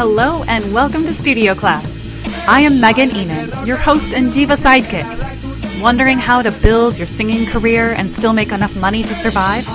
[0.00, 2.00] Hello and welcome to Studio Class.
[2.48, 5.04] I am Megan Ihnen, your host and diva sidekick.
[5.82, 9.66] Wondering how to build your singing career and still make enough money to survive?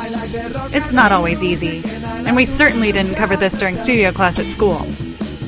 [0.74, 1.84] It's not always easy,
[2.26, 4.88] and we certainly didn't cover this during studio class at school.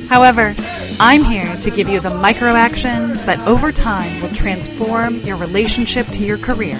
[0.09, 0.53] However,
[0.99, 6.05] I'm here to give you the micro actions that over time will transform your relationship
[6.09, 6.79] to your career.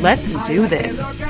[0.00, 1.22] Let's do this.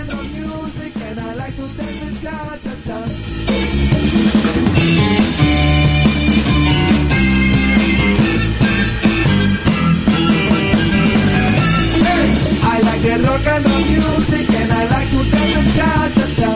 [13.04, 16.50] The rock and roll music and I like to dance the cha cha cha.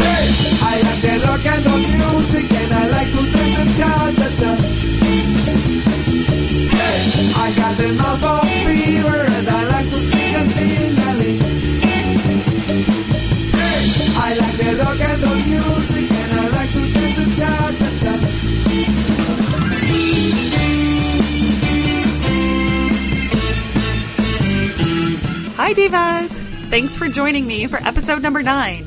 [0.00, 0.24] Hey,
[0.62, 4.28] I like the rock and roll music and I like to dance the cha cha
[4.40, 5.01] cha.
[25.92, 26.30] Divas!
[26.70, 28.82] Thanks for joining me for episode number nine.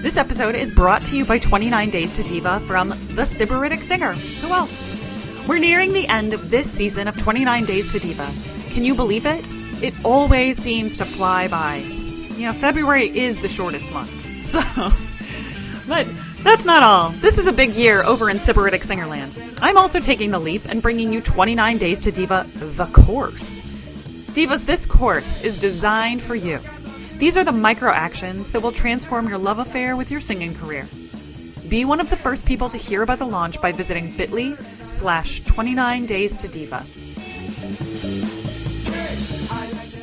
[0.00, 4.14] This episode is brought to you by 29 Days to Diva from The Sybaritic Singer.
[4.14, 4.82] Who else?
[5.46, 8.32] We're nearing the end of this season of 29 Days to Diva.
[8.70, 9.46] Can you believe it?
[9.82, 11.76] It always seems to fly by.
[11.76, 14.10] You know, February is the shortest month.
[14.40, 14.60] So,
[15.86, 16.06] but
[16.42, 17.10] that's not all.
[17.10, 19.58] This is a big year over in Sybaritic Singerland.
[19.60, 23.60] I'm also taking the leap and bringing you 29 Days to Diva, the course.
[24.36, 26.60] Divas, this course is designed for you.
[27.14, 30.86] These are the micro actions that will transform your love affair with your singing career.
[31.70, 35.40] Be one of the first people to hear about the launch by visiting bit.ly slash
[35.46, 36.84] 29 days to diva.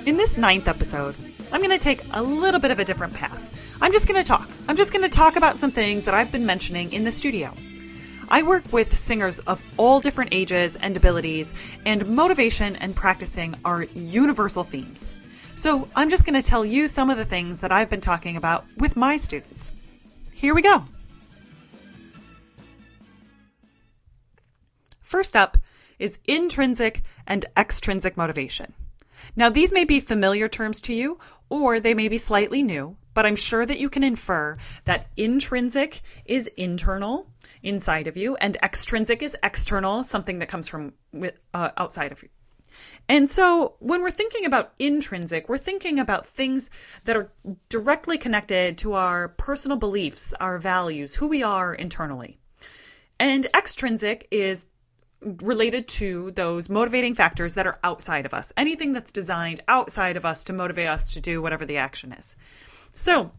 [0.07, 1.13] In this ninth episode,
[1.51, 3.77] I'm going to take a little bit of a different path.
[3.83, 4.49] I'm just going to talk.
[4.67, 7.53] I'm just going to talk about some things that I've been mentioning in the studio.
[8.33, 11.53] I work with singers of all different ages and abilities,
[11.85, 15.19] and motivation and practicing are universal themes.
[15.53, 18.35] So I'm just going to tell you some of the things that I've been talking
[18.35, 19.71] about with my students.
[20.33, 20.83] Here we go.
[25.01, 25.59] First up
[25.99, 28.73] is intrinsic and extrinsic motivation.
[29.35, 31.19] Now, these may be familiar terms to you,
[31.49, 36.01] or they may be slightly new, but I'm sure that you can infer that intrinsic
[36.25, 37.27] is internal,
[37.61, 40.93] inside of you, and extrinsic is external, something that comes from
[41.53, 42.29] uh, outside of you.
[43.09, 46.69] And so when we're thinking about intrinsic, we're thinking about things
[47.05, 47.31] that are
[47.69, 52.37] directly connected to our personal beliefs, our values, who we are internally.
[53.19, 54.67] And extrinsic is
[55.21, 58.51] related to those motivating factors that are outside of us.
[58.57, 62.35] Anything that's designed outside of us to motivate us to do whatever the action is.
[62.93, 63.31] So,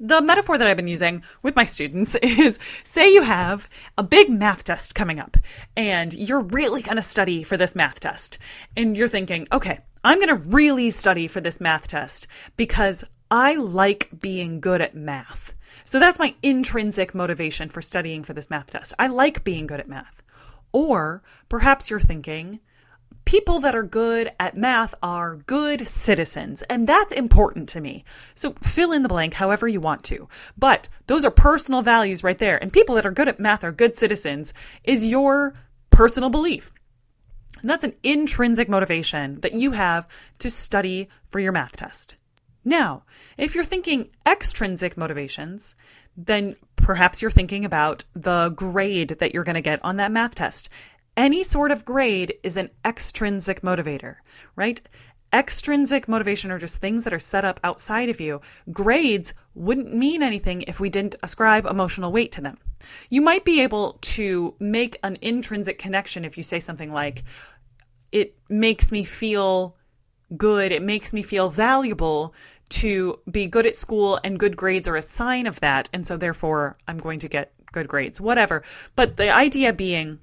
[0.00, 4.30] the metaphor that I've been using with my students is say you have a big
[4.30, 5.36] math test coming up
[5.76, 8.38] and you're really going to study for this math test.
[8.76, 12.26] And you're thinking, okay, I'm going to really study for this math test
[12.56, 15.54] because I like being good at math.
[15.84, 18.94] So that's my intrinsic motivation for studying for this math test.
[18.98, 20.22] I like being good at math.
[20.72, 22.60] Or perhaps you're thinking,
[23.24, 28.04] people that are good at math are good citizens, and that's important to me.
[28.34, 30.28] So fill in the blank however you want to.
[30.56, 32.62] But those are personal values right there.
[32.62, 35.54] And people that are good at math are good citizens is your
[35.90, 36.72] personal belief.
[37.60, 40.06] And that's an intrinsic motivation that you have
[40.40, 42.16] to study for your math test.
[42.64, 43.04] Now,
[43.38, 45.76] if you're thinking extrinsic motivations,
[46.16, 50.34] then perhaps you're thinking about the grade that you're going to get on that math
[50.34, 50.68] test.
[51.16, 54.16] Any sort of grade is an extrinsic motivator,
[54.56, 54.80] right?
[55.32, 58.40] Extrinsic motivation are just things that are set up outside of you.
[58.70, 62.56] Grades wouldn't mean anything if we didn't ascribe emotional weight to them.
[63.10, 67.24] You might be able to make an intrinsic connection if you say something like,
[68.12, 69.76] it makes me feel
[70.36, 72.32] good, it makes me feel valuable
[72.68, 75.88] to be good at school, and good grades are a sign of that.
[75.92, 78.62] And so, therefore, I'm going to get good grades, whatever.
[78.94, 80.20] But the idea being,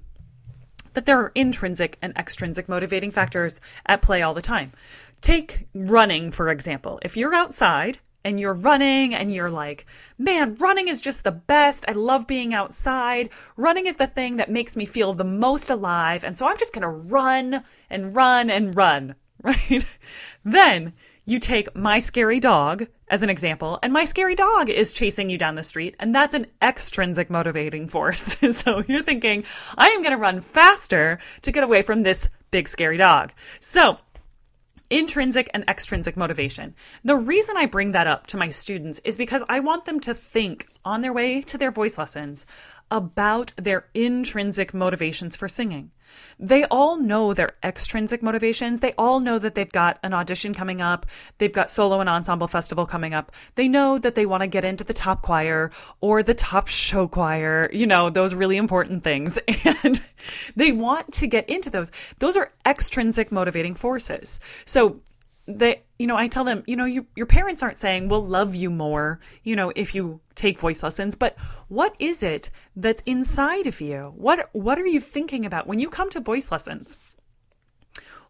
[0.94, 4.72] that there are intrinsic and extrinsic motivating factors at play all the time.
[5.20, 6.98] Take running, for example.
[7.02, 9.86] If you're outside and you're running and you're like,
[10.18, 11.84] man, running is just the best.
[11.88, 13.30] I love being outside.
[13.56, 16.24] Running is the thing that makes me feel the most alive.
[16.24, 19.84] And so I'm just going to run and run and run, right?
[20.44, 20.92] then
[21.24, 25.36] you take my scary dog as an example, and my scary dog is chasing you
[25.36, 28.38] down the street, and that's an extrinsic motivating force.
[28.52, 29.44] so you're thinking,
[29.76, 33.34] I am going to run faster to get away from this big scary dog.
[33.60, 33.98] So
[34.88, 36.74] intrinsic and extrinsic motivation.
[37.04, 40.14] The reason I bring that up to my students is because I want them to
[40.14, 42.46] think on their way to their voice lessons
[42.90, 45.90] about their intrinsic motivations for singing.
[46.38, 48.80] They all know their extrinsic motivations.
[48.80, 51.06] They all know that they've got an audition coming up.
[51.38, 53.32] They've got solo and ensemble festival coming up.
[53.54, 55.70] They know that they want to get into the top choir
[56.00, 59.38] or the top show choir, you know, those really important things.
[59.84, 60.00] And
[60.56, 61.90] they want to get into those.
[62.18, 64.40] Those are extrinsic motivating forces.
[64.64, 65.00] So
[65.46, 68.54] they you know i tell them you know you, your parents aren't saying we'll love
[68.54, 71.36] you more you know if you take voice lessons but
[71.72, 74.12] what is it that's inside of you?
[74.14, 75.66] What what are you thinking about?
[75.66, 76.96] When you come to voice lessons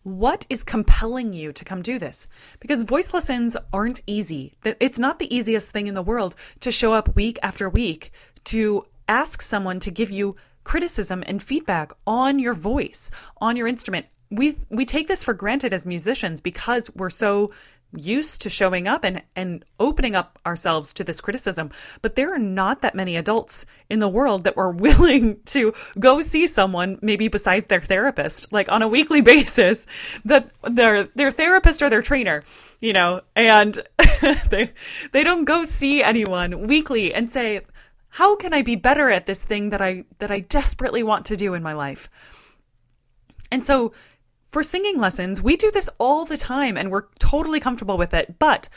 [0.05, 2.29] what is compelling you to come do this?
[2.61, 4.56] Because voice lessons aren't easy.
[4.64, 8.12] It's not the easiest thing in the world to show up week after week
[8.44, 13.11] to ask someone to give you criticism and feedback on your voice
[13.41, 17.52] on your instrument we we take this for granted as musicians because we're so
[17.94, 21.70] used to showing up and and opening up ourselves to this criticism.
[22.00, 26.23] But there are not that many adults in the world that were willing to go
[26.23, 29.87] see someone maybe besides their therapist like on a weekly basis
[30.25, 32.43] that their their therapist or their trainer
[32.81, 33.78] you know and
[34.50, 34.70] they
[35.12, 37.61] they don't go see anyone weekly and say
[38.08, 41.37] how can i be better at this thing that i that i desperately want to
[41.37, 42.08] do in my life?
[43.52, 43.93] And so
[44.52, 48.38] for singing lessons, we do this all the time and we're totally comfortable with it.
[48.38, 48.69] But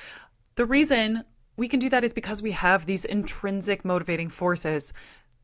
[0.56, 1.24] the reason
[1.58, 4.94] we can do that is because we have these intrinsic motivating forces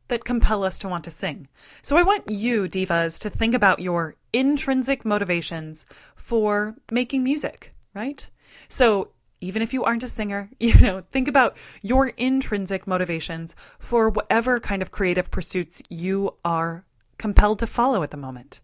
[0.08, 1.48] that compel us to want to sing.
[1.82, 5.84] So I want you, divas, to think about your intrinsic motivations
[6.16, 8.28] for making music, right?
[8.68, 9.10] So
[9.42, 14.60] even if you aren't a singer, you know, think about your intrinsic motivations for whatever
[14.60, 16.86] kind of creative pursuits you are
[17.18, 18.60] compelled to follow at the moment.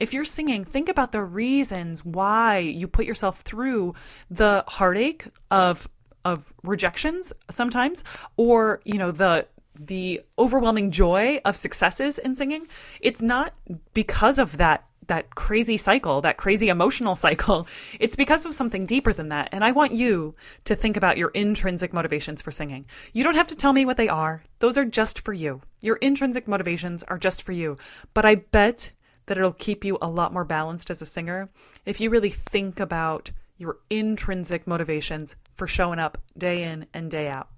[0.00, 3.94] If you're singing, think about the reasons why you put yourself through
[4.30, 5.86] the heartache of
[6.24, 8.02] of rejections sometimes
[8.36, 9.46] or, you know, the
[9.78, 12.66] the overwhelming joy of successes in singing.
[13.00, 13.54] It's not
[13.94, 17.66] because of that that crazy cycle, that crazy emotional cycle.
[17.98, 19.50] It's because of something deeper than that.
[19.52, 22.86] And I want you to think about your intrinsic motivations for singing.
[23.12, 24.42] You don't have to tell me what they are.
[24.60, 25.60] Those are just for you.
[25.82, 27.76] Your intrinsic motivations are just for you.
[28.14, 28.92] But I bet
[29.30, 31.48] that it'll keep you a lot more balanced as a singer
[31.86, 37.28] if you really think about your intrinsic motivations for showing up day in and day
[37.28, 37.48] out.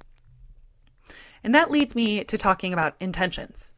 [1.43, 3.73] And that leads me to talking about intentions.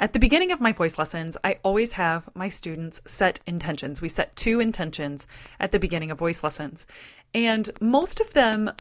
[0.00, 4.00] At the beginning of my voice lessons, I always have my students set intentions.
[4.00, 5.26] We set two intentions
[5.60, 6.86] at the beginning of voice lessons.
[7.34, 8.72] And most of them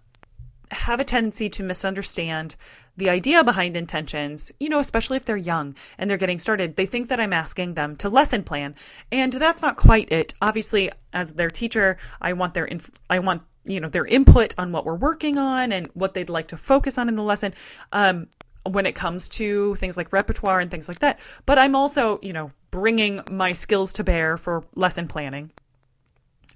[0.71, 2.55] have a tendency to misunderstand
[2.95, 6.85] the idea behind intentions, you know, especially if they're young and they're getting started, they
[6.85, 8.75] think that I'm asking them to lesson plan.
[9.11, 10.33] And that's not quite it.
[10.41, 14.71] Obviously, as their teacher, I want their, inf- I want, you know, their input on
[14.71, 17.53] what we're working on and what they'd like to focus on in the lesson.
[17.91, 18.27] Um,
[18.65, 21.19] when it comes to things like repertoire and things like that.
[21.45, 25.51] But I'm also, you know, bringing my skills to bear for lesson planning.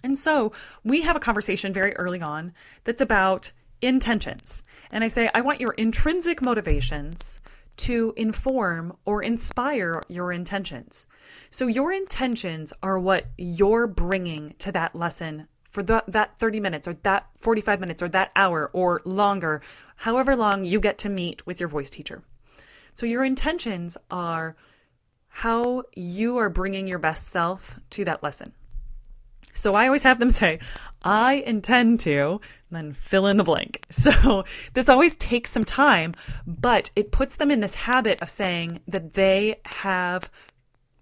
[0.04, 0.54] And so
[0.84, 2.54] we have a conversation very early on
[2.86, 3.52] that's about
[3.82, 4.64] intentions.
[4.92, 7.42] And I say, I want your intrinsic motivations
[7.78, 11.08] to inform or inspire your intentions.
[11.52, 16.88] So your intentions are what you're bringing to that lesson for the, that 30 minutes
[16.88, 19.62] or that 45 minutes or that hour or longer,
[19.98, 22.24] however long you get to meet with your voice teacher.
[22.96, 24.56] So your intentions are
[25.28, 28.54] how you are bringing your best self to that lesson.
[29.54, 30.60] So I always have them say,
[31.04, 32.40] I intend to,
[32.70, 33.86] then fill in the blank.
[33.92, 36.14] So this always takes some time,
[36.46, 40.30] but it puts them in this habit of saying that they have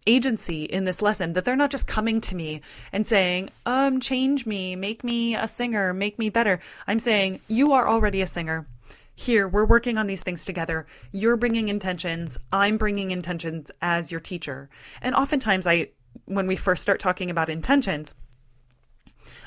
[0.07, 2.61] agency in this lesson, that they're not just coming to me
[2.91, 6.59] and saying, um, change me, make me a singer, make me better.
[6.87, 8.67] I'm saying, you are already a singer.
[9.15, 10.85] Here, we're working on these things together.
[11.11, 12.37] You're bringing intentions.
[12.51, 14.69] I'm bringing intentions as your teacher.
[15.01, 15.89] And oftentimes I,
[16.25, 18.13] when we first start talking about intentions,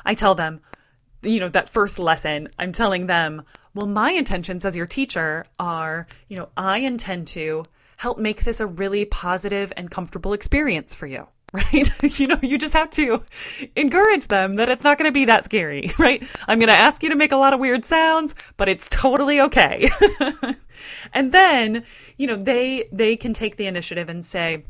[0.09, 0.63] I tell them,
[1.21, 3.43] you know, that first lesson, I'm telling them,
[3.75, 7.63] well, my intentions as your teacher are, you know, I intend to
[7.99, 11.29] help make this a really positive and comfortable experience for you.
[11.51, 11.91] Right?
[12.21, 13.23] you know, you just have to
[13.75, 16.23] encourage them that it's not going to be that scary, right?
[16.47, 19.41] I'm going to ask you to make a lot of weird sounds, but it's totally
[19.41, 19.89] okay.
[21.15, 21.85] and then,
[22.19, 24.65] you know, they, they can take the initiative and say,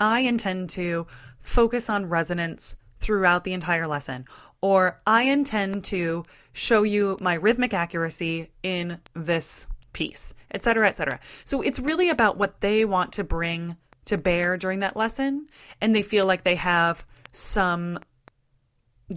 [0.00, 1.06] I intend to
[1.42, 4.24] focus on resonance throughout the entire lesson.
[4.60, 11.20] Or I intend to show you my rhythmic accuracy in this piece, etc., etc.
[11.44, 13.76] So it's really about what they want to bring
[14.06, 15.48] to bear during that lesson,
[15.80, 17.98] and they feel like they have some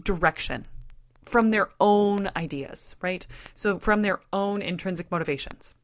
[0.04, 0.66] direction
[1.26, 3.26] from their own ideas, right?
[3.54, 5.76] So from their own intrinsic motivations.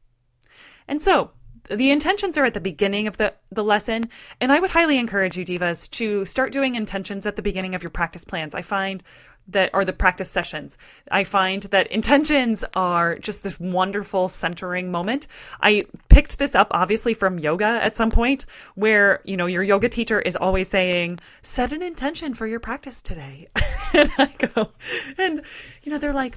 [0.88, 1.30] And so
[1.70, 4.10] the intentions are at the beginning of the, the lesson.
[4.40, 7.82] And I would highly encourage you, divas, to start doing intentions at the beginning of
[7.82, 8.54] your practice plans.
[8.54, 9.02] I find
[9.48, 10.78] that are the practice sessions.
[11.10, 15.26] I find that intentions are just this wonderful centering moment.
[15.60, 19.88] I picked this up obviously from yoga at some point where, you know, your yoga
[19.88, 23.46] teacher is always saying, set an intention for your practice today.
[23.94, 24.70] and I go,
[25.18, 25.42] and,
[25.82, 26.36] you know, they're like,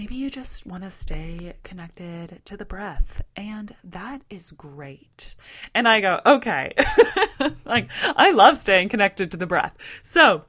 [0.00, 5.34] maybe you just want to stay connected to the breath and that is great.
[5.74, 6.72] And i go okay.
[7.66, 9.76] Like i love staying connected to the breath.
[10.02, 10.46] So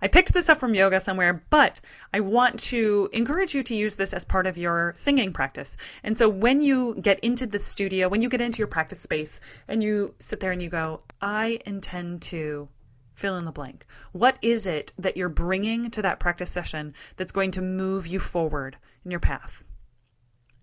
[0.00, 1.80] I picked this up from yoga somewhere, but
[2.14, 5.76] I want to encourage you to use this as part of your singing practice.
[6.04, 9.40] And so when you get into the studio, when you get into your practice space
[9.66, 12.68] and you sit there and you go, I intend to
[13.16, 13.84] fill in the blank.
[14.12, 18.20] What is it that you're bringing to that practice session that's going to move you
[18.20, 19.64] forward in your path?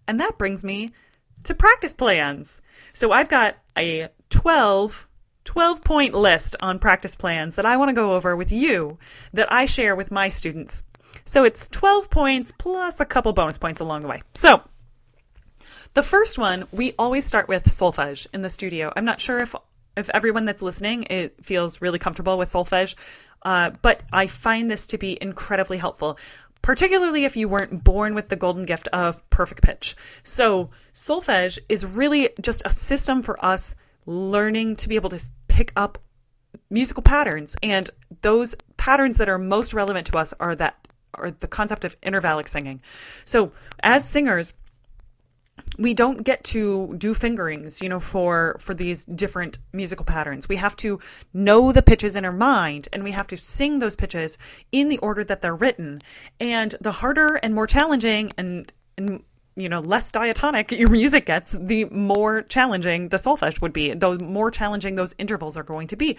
[0.08, 0.92] And that brings me
[1.44, 2.62] to practice plans.
[2.94, 5.08] So I've got a 12
[5.46, 8.98] 12 point list on practice plans that I want to go over with you
[9.34, 10.84] that I share with my students.
[11.26, 14.22] So it's 12 points plus a couple bonus points along the way.
[14.36, 14.62] So
[15.96, 18.90] the first one, we always start with solfege in the studio.
[18.96, 19.54] I'm not sure if
[19.96, 22.96] if everyone that's listening it feels really comfortable with solfege,
[23.44, 26.18] uh, but I find this to be incredibly helpful
[26.64, 29.96] particularly if you weren't born with the golden gift of perfect pitch.
[30.24, 33.76] So, solfege is really just a system for us
[34.08, 36.00] learning to be able to pick up
[36.70, 37.90] musical patterns and
[38.22, 42.48] those patterns that are most relevant to us are that are the concept of intervallic
[42.48, 42.82] singing.
[43.26, 44.56] So, as singers,
[45.78, 50.48] we don't get to do fingerings you know for for these different musical patterns.
[50.48, 51.00] We have to
[51.34, 54.38] know the pitches in our mind and we have to sing those pitches
[54.72, 56.02] in the order that they're written.
[56.40, 59.24] And the harder and more challenging and and
[59.56, 64.18] you know less diatonic your music gets the more challenging the solfege would be the
[64.18, 66.18] more challenging those intervals are going to be.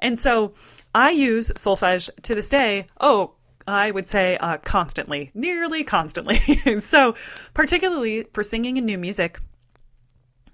[0.00, 0.54] And so
[0.94, 2.86] i use solfege to this day.
[3.00, 3.34] Oh
[3.70, 6.38] I would say uh, constantly, nearly constantly.
[6.80, 7.14] so,
[7.54, 9.40] particularly for singing and new music,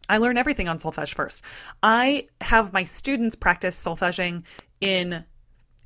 [0.08, 1.42] I learn everything on solfege first.
[1.82, 4.42] I have my students practice solfeging
[4.80, 5.25] in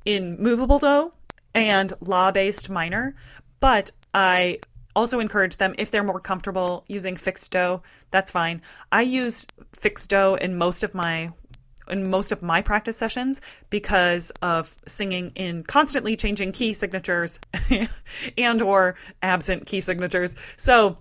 [0.03, 1.11] in movable do
[1.55, 3.15] and la based minor,
[3.59, 4.59] but I
[4.95, 8.61] also encourage them if they're more comfortable using fixed do, that's fine.
[8.91, 11.31] I use fixed do in most of my
[11.91, 17.39] in most of my practice sessions because of singing in constantly changing key signatures
[18.37, 20.35] and or absent key signatures.
[20.55, 20.97] So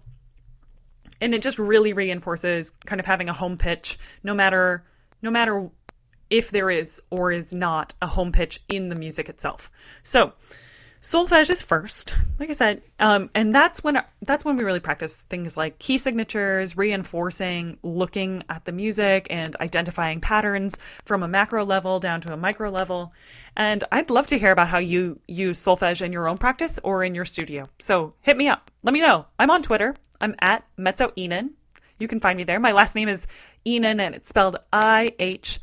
[1.21, 4.85] and it just really reinforces kind of having a home pitch no matter
[5.23, 5.71] no matter
[6.31, 9.71] if there is or is not a home pitch in the music itself.
[10.03, 10.33] So
[11.01, 15.15] solfege is first like i said um, and that's when that's when we really practice
[15.15, 21.65] things like key signatures reinforcing looking at the music and identifying patterns from a macro
[21.65, 23.13] level down to a micro level.
[23.57, 27.03] And i'd love to hear about how you use solfege in your own practice or
[27.03, 27.65] in your studio.
[27.79, 28.71] So hit me up.
[28.83, 29.27] Let me know.
[29.39, 29.97] I'm on twitter.
[30.21, 31.51] I'm at mezzo Ihnen.
[31.99, 32.61] you can find me there.
[32.61, 33.27] My last name is
[33.65, 35.61] Ihnen and it's spelled i-h-n-e-n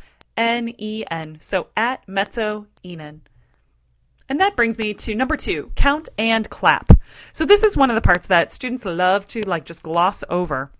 [1.41, 3.21] so at mezzo Ihnen.
[4.29, 6.91] And that brings me to number two, count and clap.
[7.31, 10.71] So this is one of the parts that students love to like just gloss over.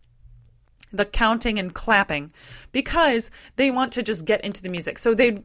[0.91, 2.31] The counting and clapping
[2.71, 4.97] because they want to just get into the music.
[4.97, 5.37] So they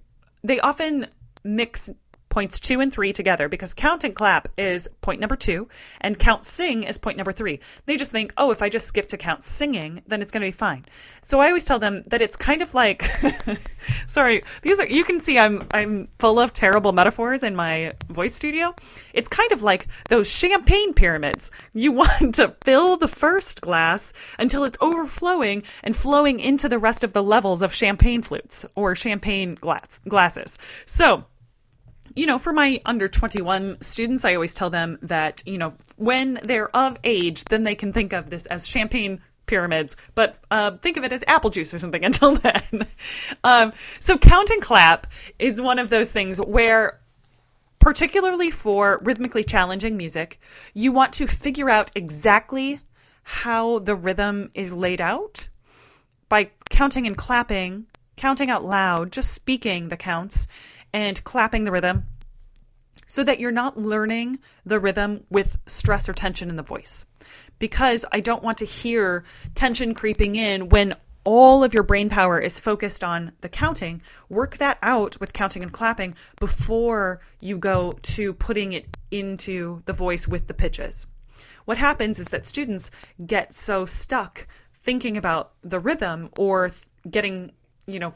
[0.44, 1.08] they often
[1.44, 1.90] mix
[2.32, 5.68] points two and three together because count and clap is point number two
[6.00, 7.60] and count sing is point number three.
[7.84, 10.46] They just think, oh, if I just skip to count singing, then it's going to
[10.46, 10.86] be fine.
[11.20, 13.04] So I always tell them that it's kind of like,
[14.06, 18.34] sorry, these are, you can see I'm, I'm full of terrible metaphors in my voice
[18.34, 18.74] studio.
[19.12, 21.50] It's kind of like those champagne pyramids.
[21.74, 27.04] You want to fill the first glass until it's overflowing and flowing into the rest
[27.04, 30.56] of the levels of champagne flutes or champagne glass, glasses.
[30.86, 31.26] So,
[32.14, 36.40] you know, for my under 21 students, I always tell them that, you know, when
[36.42, 40.96] they're of age, then they can think of this as champagne pyramids, but uh, think
[40.96, 42.86] of it as apple juice or something until then.
[43.44, 45.06] um, so, count and clap
[45.38, 47.00] is one of those things where,
[47.78, 50.40] particularly for rhythmically challenging music,
[50.74, 52.80] you want to figure out exactly
[53.24, 55.48] how the rhythm is laid out
[56.28, 60.46] by counting and clapping, counting out loud, just speaking the counts
[60.92, 62.06] and clapping the rhythm
[63.06, 67.04] so that you're not learning the rhythm with stress or tension in the voice.
[67.58, 70.94] Because I don't want to hear tension creeping in when
[71.24, 75.62] all of your brain power is focused on the counting, work that out with counting
[75.62, 81.06] and clapping before you go to putting it into the voice with the pitches.
[81.64, 82.90] What happens is that students
[83.24, 87.52] get so stuck thinking about the rhythm or th- getting,
[87.86, 88.14] you know,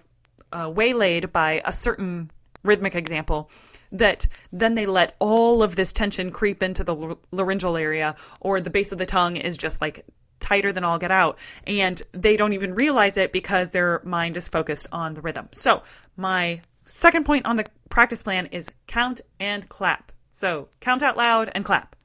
[0.52, 2.30] uh, waylaid by a certain
[2.66, 3.50] rhythmic example
[3.92, 8.70] that then they let all of this tension creep into the laryngeal area or the
[8.70, 10.04] base of the tongue is just like
[10.40, 14.49] tighter than all get out and they don't even realize it because their mind is
[14.49, 15.49] focused on the rhythm.
[15.52, 15.82] So,
[16.16, 20.12] my second point on the practice plan is count and clap.
[20.30, 21.96] So, count out loud and clap.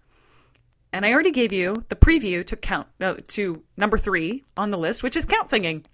[0.93, 4.77] And I already gave you the preview to count uh, to number 3 on the
[4.77, 5.85] list, which is count singing.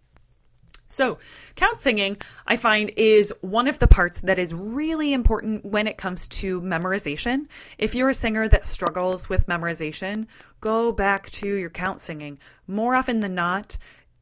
[0.88, 1.20] So,
[1.56, 5.98] count singing, I find, is one of the parts that is really important when it
[5.98, 7.48] comes to memorization.
[7.77, 10.27] If you're a singer that struggles with memorization,
[10.62, 12.39] go back to your count singing.
[12.67, 13.77] More often than not,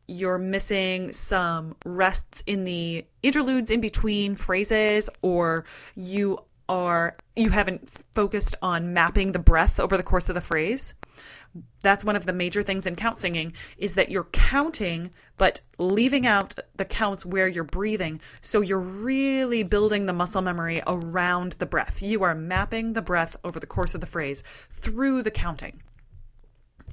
[0.07, 7.89] you're missing some rests in the interludes in between phrases, or you are you haven't
[8.13, 10.93] focused on mapping the breath over the course of the phrase?
[11.81, 16.25] That's one of the major things in count singing is that you're counting but leaving
[16.25, 18.21] out the counts where you're breathing.
[18.41, 22.01] So you're really building the muscle memory around the breath.
[22.01, 25.81] You are mapping the breath over the course of the phrase through the counting.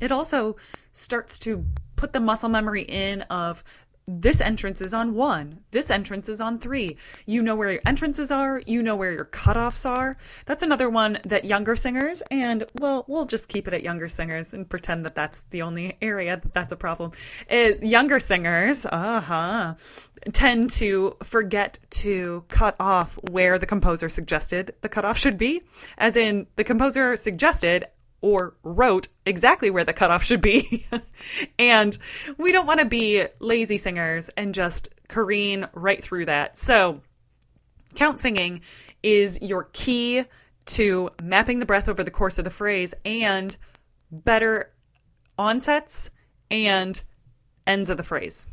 [0.01, 0.57] It also
[0.91, 1.65] starts to
[1.97, 3.63] put the muscle memory in of
[4.07, 5.61] this entrance is on one.
[5.71, 6.97] This entrance is on three.
[7.27, 8.61] You know where your entrances are.
[8.67, 10.17] You know where your cutoffs are.
[10.47, 14.53] That's another one that younger singers, and well, we'll just keep it at younger singers
[14.55, 17.13] and pretend that that's the only area that that's a problem.
[17.51, 19.75] Uh, younger singers, uh huh,
[20.33, 25.63] tend to forget to cut off where the composer suggested the cutoff should be.
[25.97, 27.87] As in, the composer suggested
[28.23, 30.87] or wrote exactly where the cutoff should be.
[31.59, 31.99] and
[32.39, 36.57] we don't want to be lazy singers and just careen right through that.
[36.57, 36.97] So,
[37.95, 38.63] count singing
[39.03, 40.25] is your key
[40.65, 43.57] to mapping the breath over the course of the phrase and
[44.11, 44.73] better
[45.39, 46.11] onsets
[46.51, 47.03] and
[47.67, 48.47] ends of the phrase.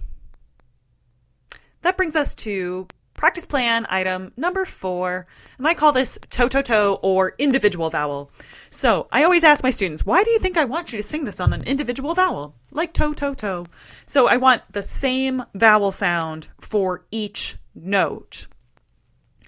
[1.81, 2.87] That brings us to
[3.19, 5.25] practice plan item number four,
[5.57, 8.31] and I call this toe toe toe or individual vowel.
[8.69, 11.25] So I always ask my students, why do you think I want you to sing
[11.25, 13.65] this on an individual vowel, like toe toe toe?
[14.05, 18.47] So I want the same vowel sound for each note.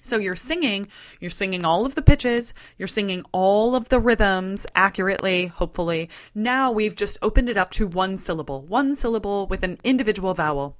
[0.02, 4.66] So you're singing, you're singing all of the pitches, you're singing all of the rhythms
[4.74, 6.10] accurately, hopefully.
[6.34, 10.76] Now we've just opened it up to one syllable, one syllable with an individual vowel.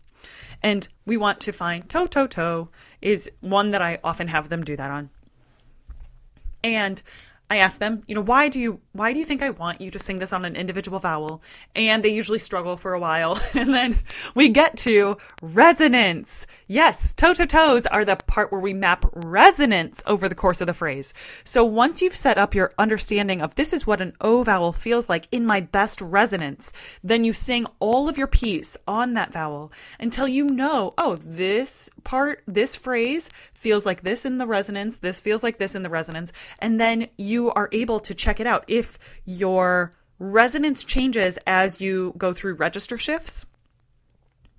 [0.62, 2.68] And we want to find toe, toe, toe
[3.00, 5.10] is one that I often have them do that on.
[6.62, 7.02] And
[7.52, 9.90] I ask them, you know, why do you why do you think I want you
[9.90, 11.42] to sing this on an individual vowel?
[11.76, 13.38] And they usually struggle for a while.
[13.54, 13.98] And then
[14.34, 16.46] we get to resonance.
[16.72, 20.66] Yes, toe to toes are the part where we map resonance over the course of
[20.66, 21.12] the phrase.
[21.44, 25.06] So once you've set up your understanding of this is what an O vowel feels
[25.06, 26.72] like in my best resonance,
[27.04, 31.90] then you sing all of your piece on that vowel until you know, oh, this
[32.04, 35.90] part, this phrase feels like this in the resonance, this feels like this in the
[35.90, 38.64] resonance, and then you are able to check it out.
[38.66, 43.44] If your resonance changes as you go through register shifts,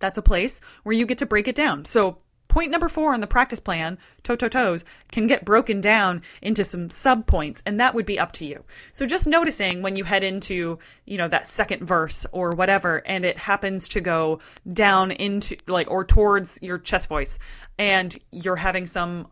[0.04, 1.86] that's a place where you get to break it down.
[1.86, 2.18] So
[2.50, 6.66] point number four on the practice plan, toe toe toes, can get broken down into
[6.66, 8.66] some sub points, and that would be up to you.
[8.92, 13.24] So just noticing when you head into, you know, that second verse or whatever, and
[13.24, 14.40] it happens to go
[14.72, 17.40] down into like or towards your chest voice,
[17.80, 19.30] and you're having some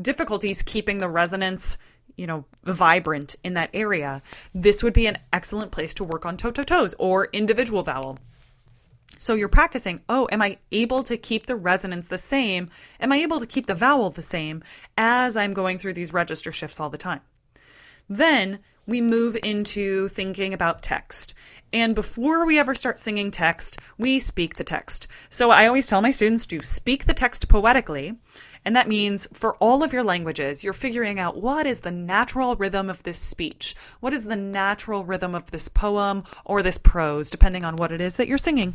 [0.00, 1.78] difficulties keeping the resonance
[2.16, 4.22] you know, vibrant in that area,
[4.54, 8.18] this would be an excellent place to work on toe to toes or individual vowel.
[9.18, 12.68] So you're practicing, oh, am I able to keep the resonance the same?
[13.00, 14.62] Am I able to keep the vowel the same
[14.96, 17.20] as I'm going through these register shifts all the time?
[18.08, 21.34] Then we move into thinking about text.
[21.72, 25.08] And before we ever start singing text, we speak the text.
[25.28, 28.16] So I always tell my students to speak the text poetically.
[28.64, 32.56] And that means for all of your languages, you're figuring out what is the natural
[32.56, 33.76] rhythm of this speech?
[34.00, 38.00] What is the natural rhythm of this poem or this prose, depending on what it
[38.00, 38.74] is that you're singing.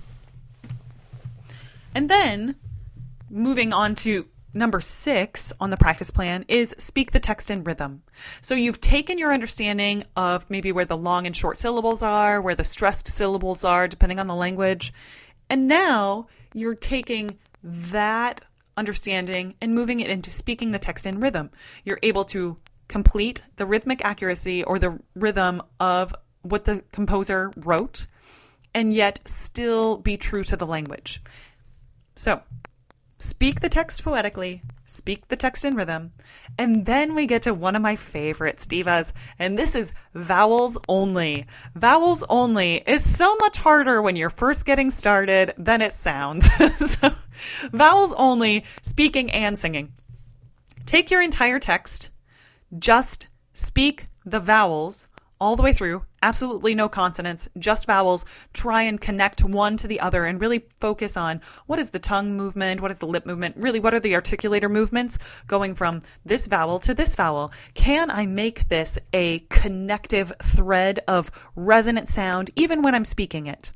[1.93, 2.55] And then
[3.29, 8.03] moving on to number six on the practice plan is speak the text in rhythm.
[8.41, 12.55] So you've taken your understanding of maybe where the long and short syllables are, where
[12.55, 14.93] the stressed syllables are, depending on the language.
[15.49, 18.41] And now you're taking that
[18.75, 21.51] understanding and moving it into speaking the text in rhythm.
[21.83, 28.07] You're able to complete the rhythmic accuracy or the rhythm of what the composer wrote
[28.73, 31.21] and yet still be true to the language.
[32.15, 32.41] So,
[33.17, 36.11] speak the text poetically, speak the text in rhythm,
[36.57, 41.45] and then we get to one of my favorites, divas, and this is vowels only.
[41.75, 46.49] Vowels only is so much harder when you're first getting started than it sounds.
[46.85, 47.11] so,
[47.71, 49.93] vowels only, speaking and singing.
[50.85, 52.09] Take your entire text,
[52.77, 55.07] just speak the vowels
[55.39, 58.25] all the way through, absolutely no consonants, just vowels.
[58.53, 62.35] Try and connect one to the other and really focus on what is the tongue
[62.35, 66.47] movement, what is the lip movement, really what are the articulator movements going from this
[66.47, 67.51] vowel to this vowel.
[67.73, 73.71] Can I make this a connective thread of resonant sound even when I'm speaking it?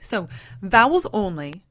[0.00, 0.28] So,
[0.62, 1.64] vowels only,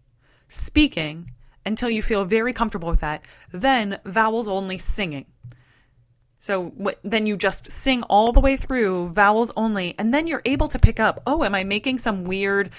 [0.47, 1.31] speaking
[1.65, 5.25] until you feel very comfortable with that, then vowels only singing.
[6.45, 10.43] So what, then you just sing all the way through vowels only, and then you're
[10.45, 12.69] able to pick up, oh, am I making some weird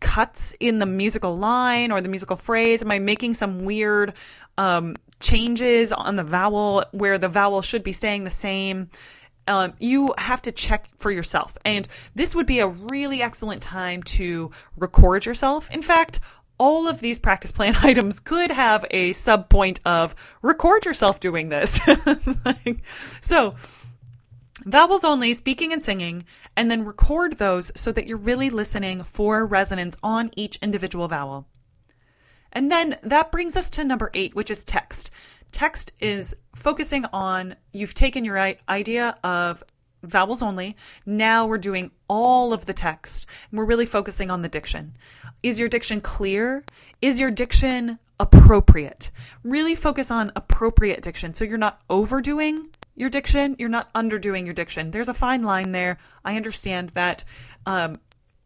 [0.00, 2.80] cuts in the musical line or the musical phrase?
[2.82, 4.14] Am I making some weird
[4.56, 8.88] um, changes on the vowel where the vowel should be staying the same?
[9.46, 11.58] Um, you have to check for yourself.
[11.66, 15.70] And this would be a really excellent time to record yourself.
[15.70, 16.20] In fact,
[16.64, 21.50] all of these practice plan items could have a sub point of record yourself doing
[21.50, 21.78] this.
[22.46, 22.82] like,
[23.20, 23.54] so,
[24.64, 26.24] vowels only, speaking and singing,
[26.56, 31.46] and then record those so that you're really listening for resonance on each individual vowel.
[32.50, 35.10] And then that brings us to number eight, which is text.
[35.52, 39.62] Text is focusing on, you've taken your idea of
[40.04, 40.76] vowels only.
[41.06, 43.26] Now we're doing all of the text.
[43.50, 44.96] And we're really focusing on the diction.
[45.42, 46.64] Is your diction clear?
[47.02, 49.10] Is your diction appropriate?
[49.42, 51.34] Really focus on appropriate diction.
[51.34, 54.92] So you're not overdoing your diction, you're not underdoing your diction.
[54.92, 55.98] There's a fine line there.
[56.24, 57.24] I understand that.
[57.66, 57.98] Um,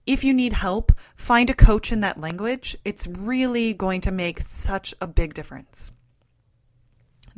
[0.06, 2.74] if you need help, find a coach in that language.
[2.82, 5.92] It's really going to make such a big difference.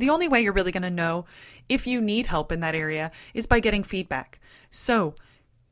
[0.01, 1.25] The only way you're really going to know
[1.69, 4.39] if you need help in that area is by getting feedback.
[4.71, 5.13] So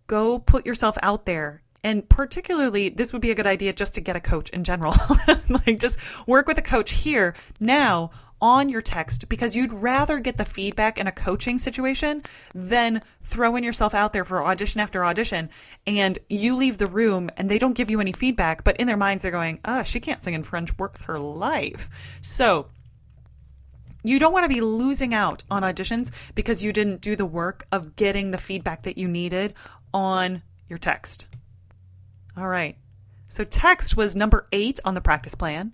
[0.05, 1.63] go put yourself out there.
[1.83, 4.93] And particularly, this would be a good idea just to get a coach in general.
[5.49, 10.37] like, just work with a coach here now on your text because you'd rather get
[10.37, 12.21] the feedback in a coaching situation
[12.53, 15.49] than throwing yourself out there for audition after audition
[15.87, 18.95] and you leave the room and they don't give you any feedback, but in their
[18.95, 21.89] minds they're going, oh, she can't sing in French worth her life.
[22.21, 22.67] So
[24.03, 27.65] you don't want to be losing out on auditions because you didn't do the work
[27.71, 29.53] of getting the feedback that you needed
[29.93, 31.27] on your text.
[32.37, 32.77] All right.
[33.27, 35.73] So text was number eight on the practice plan.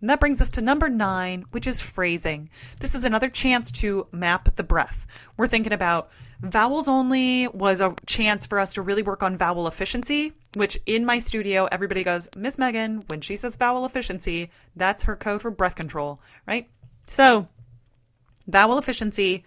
[0.00, 2.50] And that brings us to number nine, which is phrasing.
[2.80, 5.06] This is another chance to map the breath.
[5.36, 9.66] We're thinking about vowels only was a chance for us to really work on vowel
[9.66, 15.04] efficiency, which in my studio, everybody goes, Miss Megan, when she says vowel efficiency, that's
[15.04, 16.68] her code for breath control, right?
[17.06, 17.48] So,
[18.46, 19.44] vowel efficiency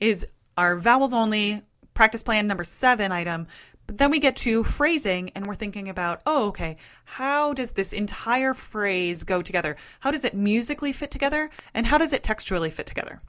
[0.00, 1.62] is our vowels only
[1.94, 3.46] practice plan number seven item.
[3.86, 7.92] But then we get to phrasing and we're thinking about, oh, okay, how does this
[7.92, 9.76] entire phrase go together?
[10.00, 11.50] How does it musically fit together?
[11.74, 13.20] And how does it textually fit together?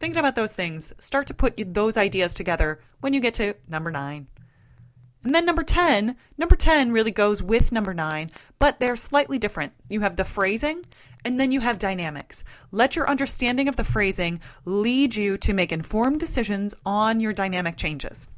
[0.00, 3.90] Thinking about those things, start to put those ideas together when you get to number
[3.90, 4.26] nine.
[5.22, 9.72] And then number 10, number 10 really goes with number 9, but they're slightly different.
[9.88, 10.84] You have the phrasing
[11.24, 12.44] and then you have dynamics.
[12.70, 17.76] Let your understanding of the phrasing lead you to make informed decisions on your dynamic
[17.76, 18.28] changes.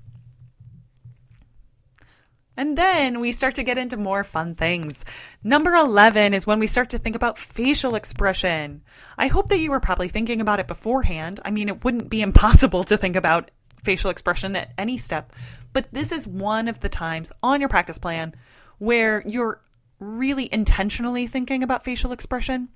[2.57, 5.05] And then we start to get into more fun things.
[5.44, 8.83] Number 11 is when we start to think about facial expression.
[9.18, 11.40] I hope that you were probably thinking about it beforehand.
[11.44, 13.51] I mean, it wouldn't be impossible to think about
[13.85, 15.33] facial expression at any step,
[15.72, 18.35] but this is one of the times on your practice plan
[18.79, 19.61] where you're
[20.01, 22.68] really intentionally thinking about facial expression.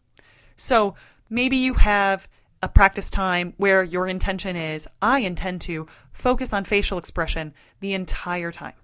[0.61, 0.95] So
[1.31, 2.29] maybe you have
[2.63, 7.95] a practice time where your intention is I intend to focus on facial expression the
[7.95, 8.75] entire time.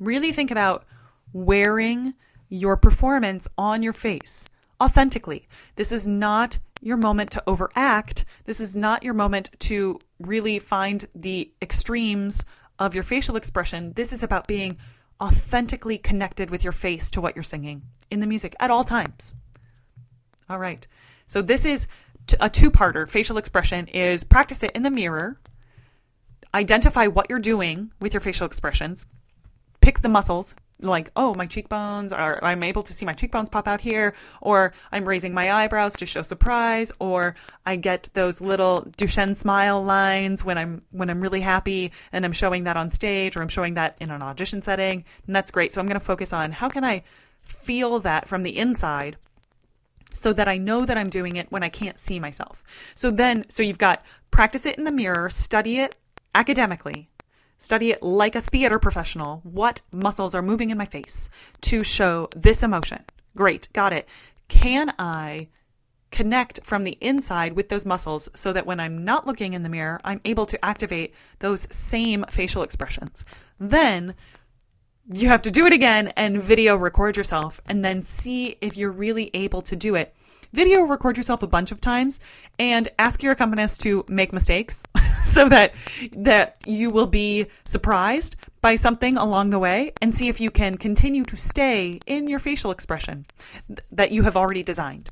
[0.00, 0.86] Really think about
[1.34, 2.14] wearing
[2.48, 4.48] your performance on your face
[4.80, 5.46] authentically.
[5.76, 8.24] This is not your moment to overact.
[8.46, 12.46] This is not your moment to really find the extremes
[12.78, 13.92] of your facial expression.
[13.92, 14.78] This is about being
[15.20, 19.34] authentically connected with your face to what you're singing in the music at all times.
[20.50, 20.86] All right.
[21.26, 21.88] So this is
[22.40, 23.08] a two-parter.
[23.08, 25.38] Facial expression is practice it in the mirror.
[26.54, 29.06] Identify what you're doing with your facial expressions.
[29.80, 33.66] Pick the muscles like, oh, my cheekbones are, I'm able to see my cheekbones pop
[33.66, 37.34] out here, or I'm raising my eyebrows to show surprise, or
[37.66, 42.32] I get those little Duchenne smile lines when I'm, when I'm really happy and I'm
[42.32, 45.04] showing that on stage or I'm showing that in an audition setting.
[45.26, 45.72] And that's great.
[45.72, 47.02] So I'm going to focus on how can I
[47.42, 49.16] feel that from the inside
[50.12, 52.62] so that I know that I'm doing it when I can't see myself.
[52.94, 55.96] So then, so you've got practice it in the mirror, study it
[56.34, 57.08] academically,
[57.58, 59.40] study it like a theater professional.
[59.42, 61.30] What muscles are moving in my face
[61.62, 63.04] to show this emotion?
[63.36, 64.08] Great, got it.
[64.48, 65.48] Can I
[66.10, 69.68] connect from the inside with those muscles so that when I'm not looking in the
[69.68, 73.24] mirror, I'm able to activate those same facial expressions?
[73.60, 74.14] Then
[75.10, 78.90] you have to do it again and video record yourself and then see if you're
[78.90, 80.14] really able to do it.
[80.52, 82.20] Video record yourself a bunch of times
[82.58, 84.84] and ask your accompanist to make mistakes
[85.24, 85.74] so that
[86.12, 90.76] that you will be surprised by something along the way and see if you can
[90.76, 93.26] continue to stay in your facial expression
[93.68, 95.08] th- that you have already designed.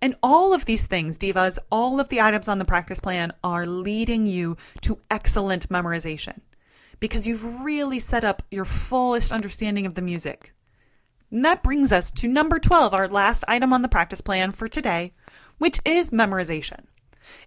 [0.00, 3.66] And all of these things, divas, all of the items on the practice plan are
[3.66, 6.40] leading you to excellent memorization
[7.02, 10.54] because you've really set up your fullest understanding of the music.
[11.32, 14.68] And that brings us to number 12, our last item on the practice plan for
[14.68, 15.10] today,
[15.58, 16.84] which is memorization.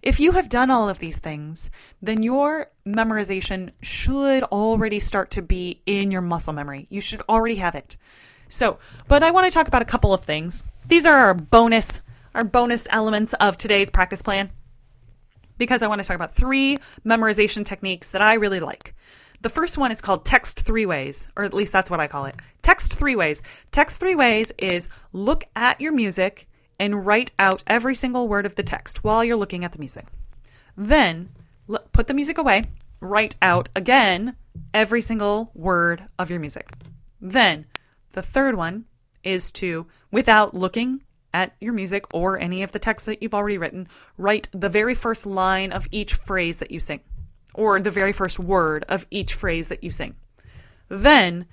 [0.02, 1.70] If you have done all of these things,
[2.02, 6.86] then your memorization should already start to be in your muscle memory.
[6.90, 7.96] You should already have it.
[8.48, 10.64] So, but I want to talk about a couple of things.
[10.86, 12.00] These are our bonus
[12.34, 14.50] our bonus elements of today's practice plan
[15.56, 18.94] because I want to talk about three memorization techniques that I really like.
[19.42, 22.24] The first one is called text three ways, or at least that's what I call
[22.26, 22.36] it.
[22.62, 23.42] Text three ways.
[23.70, 28.54] Text three ways is look at your music and write out every single word of
[28.56, 30.06] the text while you're looking at the music.
[30.76, 31.30] Then
[31.68, 32.64] l- put the music away,
[33.00, 34.36] write out again
[34.74, 36.70] every single word of your music.
[37.20, 37.66] Then
[38.12, 38.84] the third one
[39.22, 41.02] is to, without looking
[41.34, 44.94] at your music or any of the text that you've already written, write the very
[44.94, 47.00] first line of each phrase that you sing,
[47.56, 50.14] or the very first word of each phrase that you sing.
[50.88, 51.46] Then,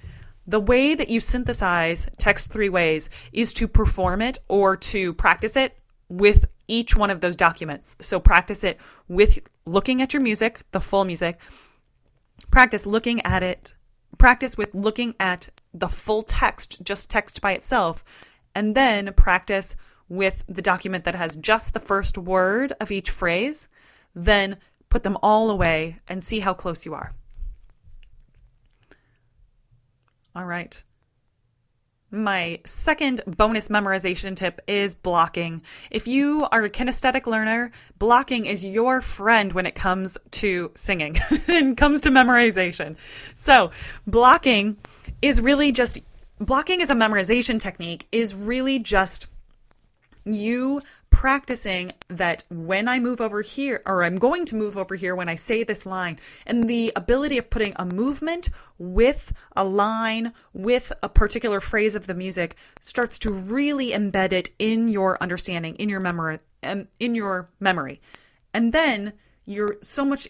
[0.45, 5.55] the way that you synthesize text three ways is to perform it or to practice
[5.55, 5.77] it
[6.09, 7.97] with each one of those documents.
[8.01, 11.39] So, practice it with looking at your music, the full music,
[12.51, 13.73] practice looking at it,
[14.17, 18.03] practice with looking at the full text, just text by itself,
[18.53, 19.75] and then practice
[20.09, 23.67] with the document that has just the first word of each phrase.
[24.13, 24.57] Then
[24.93, 27.15] put them all away and see how close you are.
[30.35, 30.83] All right.
[32.11, 35.63] My second bonus memorization tip is blocking.
[35.89, 41.17] If you are a kinesthetic learner, blocking is your friend when it comes to singing
[41.47, 42.95] and comes to memorization.
[43.33, 43.71] So,
[44.05, 44.77] blocking
[45.23, 45.97] is really just
[46.39, 49.25] blocking as a memorization technique is really just
[50.23, 50.81] you
[51.13, 55.29] practicing that when I move over here, or I'm going to move over here when
[55.29, 60.91] I say this line, and the ability of putting a movement with a line, with
[61.01, 65.87] a particular phrase of the music starts to really embed it in your understanding, in
[65.87, 68.01] your memory, um, in your memory.
[68.53, 69.13] And then
[69.45, 70.27] you're so much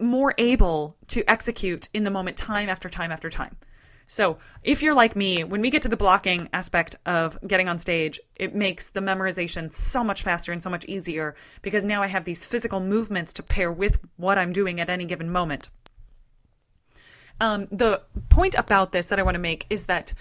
[0.00, 3.56] more able to execute in the moment time after time after time.
[4.06, 7.80] So, if you're like me, when we get to the blocking aspect of getting on
[7.80, 12.06] stage, it makes the memorization so much faster and so much easier because now I
[12.06, 15.70] have these physical movements to pair with what I'm doing at any given moment.
[17.40, 20.12] Um, the point about this that I want to make is that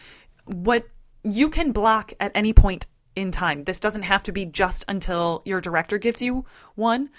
[0.46, 0.88] what
[1.24, 3.64] you can block at any point in time.
[3.64, 7.10] This doesn't have to be just until your director gives you one.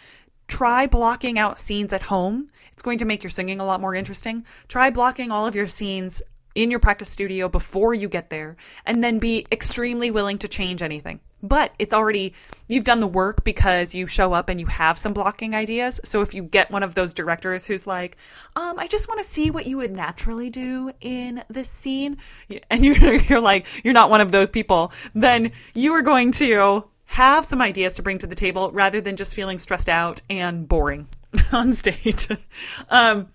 [0.48, 2.48] Try blocking out scenes at home.
[2.72, 4.44] It's going to make your singing a lot more interesting.
[4.68, 6.22] Try blocking all of your scenes
[6.56, 10.82] in your practice studio before you get there and then be extremely willing to change
[10.82, 11.20] anything.
[11.42, 12.32] But it's already,
[12.66, 16.00] you've done the work because you show up and you have some blocking ideas.
[16.02, 18.16] So if you get one of those directors who's like,
[18.56, 22.16] um, I just want to see what you would naturally do in this scene,
[22.70, 26.84] and you're, you're like, you're not one of those people, then you are going to
[27.04, 30.66] have some ideas to bring to the table rather than just feeling stressed out and
[30.66, 31.06] boring
[31.52, 32.28] on stage.
[32.88, 33.28] um,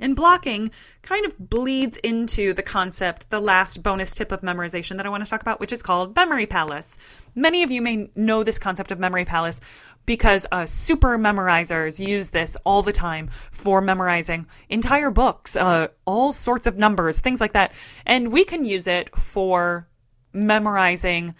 [0.00, 0.70] and blocking
[1.02, 5.24] kind of bleeds into the concept, the last bonus tip of memorization that I want
[5.24, 6.98] to talk about, which is called memory palace.
[7.34, 9.60] Many of you may know this concept of memory palace
[10.06, 16.32] because uh, super memorizers use this all the time for memorizing entire books, uh, all
[16.32, 17.72] sorts of numbers, things like that.
[18.06, 19.88] And we can use it for
[20.32, 21.34] memorizing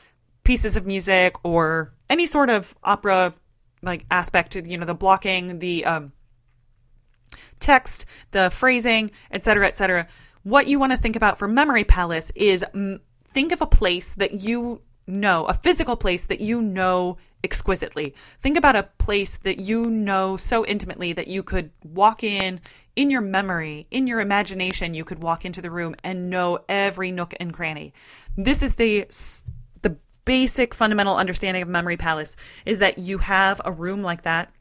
[0.45, 3.35] pieces of music or any sort of opera
[3.83, 6.13] like aspect you know the blocking the um,
[7.61, 10.09] text, the phrasing, etc., etc.
[10.43, 14.15] What you want to think about for memory palace is mm, think of a place
[14.15, 18.15] that you know, a physical place that you know exquisitely.
[18.43, 22.61] Think about a place that you know so intimately that you could walk in
[22.97, 27.13] in your memory, in your imagination, you could walk into the room and know every
[27.13, 27.95] nook and cranny.
[28.37, 29.07] This is the
[29.83, 34.53] the basic fundamental understanding of memory palace is that you have a room like that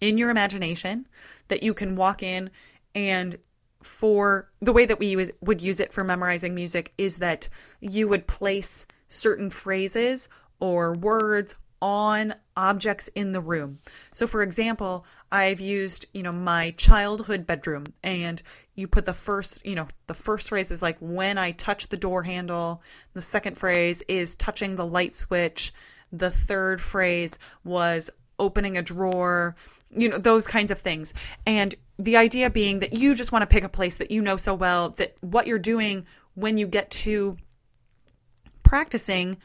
[0.00, 1.06] in your imagination
[1.48, 2.50] that you can walk in
[2.94, 3.36] and
[3.82, 7.48] for the way that we would use it for memorizing music is that
[7.80, 10.28] you would place certain phrases
[10.60, 13.78] or words on objects in the room.
[14.12, 18.42] So for example, I've used, you know, my childhood bedroom and
[18.74, 21.96] you put the first, you know, the first phrase is like when I touch the
[21.96, 22.82] door handle.
[23.12, 25.72] The second phrase is touching the light switch.
[26.12, 29.56] The third phrase was opening a drawer,
[29.90, 31.14] you know, those kinds of things.
[31.46, 34.36] And the idea being that you just want to pick a place that you know
[34.36, 37.36] so well that what you're doing when you get to
[38.62, 39.38] practicing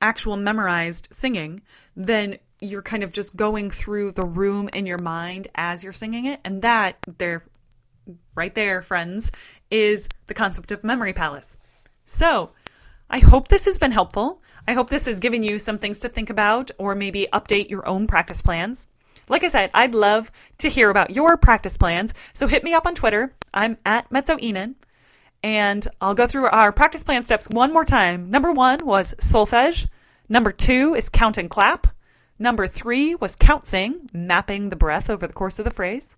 [0.00, 1.60] actual memorized singing,
[1.94, 6.26] then you're kind of just going through the room in your mind as you're singing
[6.26, 6.40] it.
[6.44, 7.44] And that, there,
[8.34, 9.30] right there, friends,
[9.70, 11.58] is the concept of memory palace.
[12.04, 12.50] So,
[13.08, 14.42] I hope this has been helpful.
[14.66, 17.86] I hope this has given you some things to think about or maybe update your
[17.86, 18.88] own practice plans.
[19.28, 22.14] Like I said, I'd love to hear about your practice plans.
[22.32, 23.34] So hit me up on Twitter.
[23.52, 24.74] I'm at MezzoEnon.
[25.42, 28.30] And I'll go through our practice plan steps one more time.
[28.30, 29.86] Number one was solfege.
[30.28, 31.86] Number two is count and clap.
[32.38, 36.16] Number three was count sing, mapping the breath over the course of the phrase.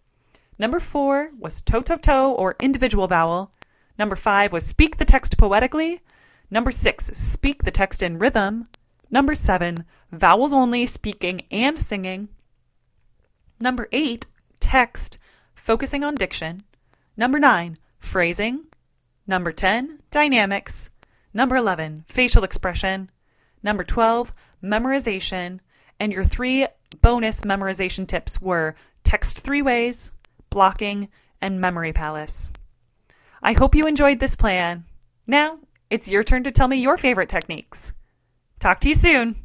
[0.59, 3.53] Number four was toe toe toe or individual vowel.
[3.99, 6.01] Number five was speak the text poetically.
[6.51, 8.69] Number six, speak the text in rhythm.
[9.11, 12.29] Number seven, vowels only, speaking and singing.
[13.61, 14.27] Number eight,
[14.61, 15.19] text,
[15.55, 16.63] focusing on diction.
[17.17, 18.65] Number nine, phrasing.
[19.27, 20.89] Number 10, dynamics.
[21.35, 23.11] Number 11, facial expression.
[23.63, 25.61] Number 12, memorization.
[26.01, 26.67] And your three
[27.03, 30.13] bonus memorization tips were text three ways,
[30.51, 31.09] blocking,
[31.41, 32.53] and memory palace.
[33.43, 34.85] I hope you enjoyed this plan.
[35.27, 35.59] Now,
[35.91, 37.93] it's your turn to tell me your favorite techniques.
[38.59, 39.37] Talk to you soon.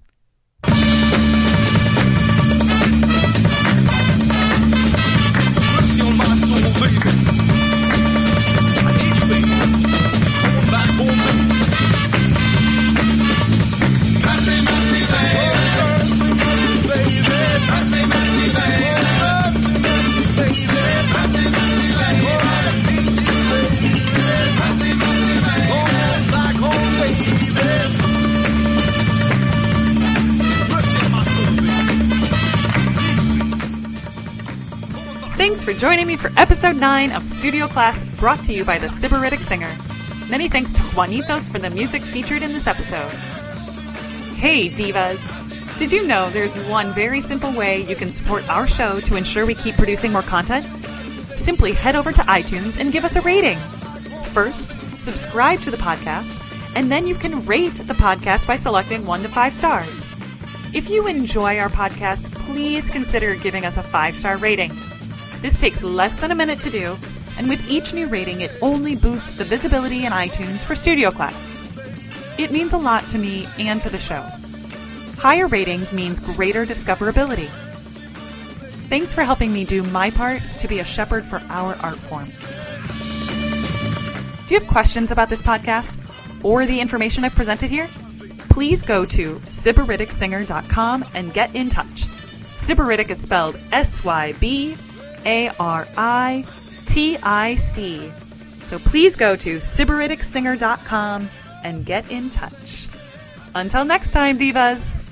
[36.23, 39.69] For episode 9 of Studio Class brought to you by the Sybaritic Singer.
[40.29, 43.11] Many thanks to Juanitos for the music featured in this episode.
[44.37, 45.19] Hey, divas!
[45.77, 49.45] Did you know there's one very simple way you can support our show to ensure
[49.45, 50.65] we keep producing more content?
[51.35, 53.57] Simply head over to iTunes and give us a rating.
[54.31, 56.41] First, subscribe to the podcast,
[56.73, 60.05] and then you can rate the podcast by selecting 1 to 5 stars.
[60.73, 64.71] If you enjoy our podcast, please consider giving us a five star rating.
[65.43, 66.95] This takes less than a minute to do,
[67.37, 71.57] and with each new rating, it only boosts the visibility in iTunes for Studio Class.
[72.39, 74.25] It means a lot to me and to the show.
[75.17, 77.49] Higher ratings means greater discoverability.
[78.87, 82.29] Thanks for helping me do my part to be a shepherd for our art form.
[84.47, 85.97] Do you have questions about this podcast
[86.41, 87.89] or the information I've presented here?
[88.49, 92.07] Please go to sybariticsinger.com and get in touch.
[92.55, 94.77] Sybaritic is spelled S Y B
[95.25, 96.45] A R I
[96.85, 98.11] T I C.
[98.63, 101.29] So please go to sybariticsinger.com
[101.63, 102.87] and get in touch.
[103.55, 105.02] Until next time, divas!